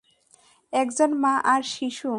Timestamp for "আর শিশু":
1.45-2.09